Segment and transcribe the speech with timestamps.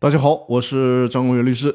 [0.00, 1.74] 大家好，我是张公元律师。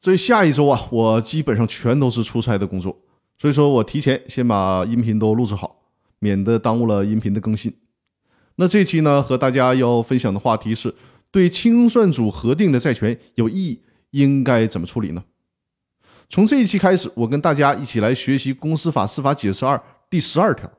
[0.00, 2.96] 这下一周啊，我基本上全都是出差的工作，
[3.40, 5.80] 所以说我提前先把音频都录制好，
[6.20, 7.74] 免得耽误了音频的更新。
[8.54, 10.94] 那这期呢，和大家要分享的话题是
[11.32, 13.82] 对清算组核定的债权有异议，
[14.12, 15.24] 应该怎么处理呢？
[16.28, 19.76] 从这一期开始，我跟大家一起来学习《公司法司法解释二》
[20.08, 20.70] 第十二条。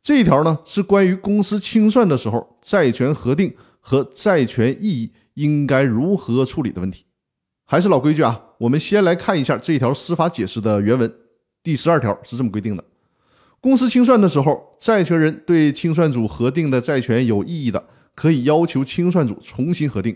[0.00, 7.04] 这一条呢，是关于公司清算的时候债权核定和债权异议应该如何处理的问题。
[7.64, 11.12] 还是老规矩啊，我们先来看一下这条司法解释的原文。
[11.62, 12.84] 第十二条是这么规定的：
[13.60, 20.14] 公司清算的时候，债权人对清算组核定的债权有异议的，可以要求清算组重新核定；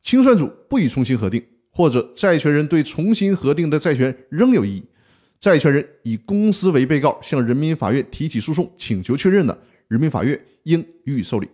[0.00, 1.44] 清算组不予重新核定。
[1.70, 4.84] 或者债权人对重新核定的债权仍有异议，
[5.38, 11.48] 债权人以公司为被告向人民法院提起诉讼请求确认的，人民法院应予以受理。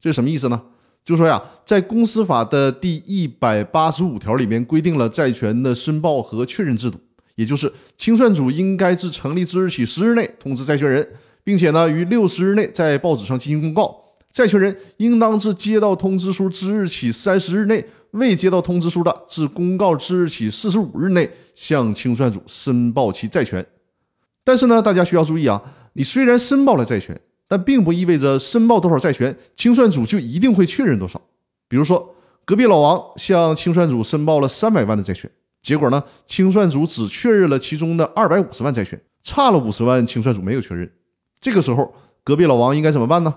[0.00, 0.60] 这是什么意思呢？
[1.06, 6.98] 就说呀，在公司法的第一百八十五条里面规定了债权的申报和确认制度，
[7.36, 11.08] 也就是清算组应该自成立之日起十日内通知债权人，
[11.44, 14.02] 并且呢于六十日内在报纸上进行公告。
[14.32, 23.64] 债权人应当自接到通知书之日起三十日内，未接到通知书的，自公告之日起四十五日内向清算组申报其债权。
[24.42, 31.20] 但是呢，大家需要注意啊，你虽然申报了债权，但并不意味着申报多少债权，清算组就一定会确认多少。
[31.68, 35.30] 比如说，隔壁老王向清算组申报了三百万的债权，
[35.62, 40.90] 结果呢，清算组只确认了其中的二百五十万债权，差了五十万，清算组没有确认。
[41.40, 43.34] 这个时候，隔壁老王应该怎么办呢？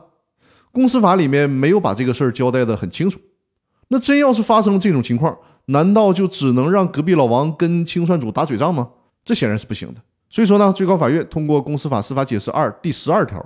[0.71, 3.19] 公司法里面没有把这个事儿交代的很清楚，
[3.88, 5.35] 那真要是发生这种情况，
[5.66, 8.89] 难道就只能让隔壁老王跟清算组打嘴仗吗？
[9.25, 10.01] 这显然是不行的。
[10.29, 13.44] 所以说呢，最高法院通过公司法司法解释二第十二条，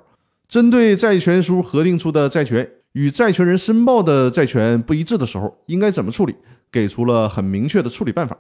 [0.54, 6.36] 针对债权书核定出的债权与债权人申报的债权不一致的时候，应该怎么处理，
[6.72, 8.38] 给出了很明确的处理办法。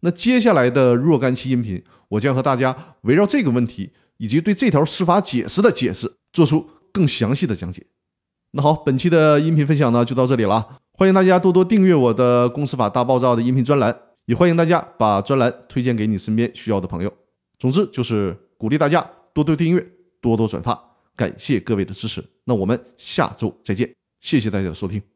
[0.00, 7.86] 那接下来的若干期音频，我将和大家围绕这个问题以及对这条司法解释的解释，做出更详细的讲解。
[8.50, 10.80] 那好，本期的音频分享呢就到这里了。
[10.94, 17.12] 欢迎大家多多订阅我的《公司法大爆炸》的音频专栏，也欢迎大家把专栏推荐给你身边需要的朋友。
[17.56, 19.86] 总之就是鼓励大家多多订阅，
[20.20, 20.85] 多多转发，
[21.16, 22.22] 感谢各位的支持。
[22.44, 25.15] 那我们下周再见，谢谢大家的收听。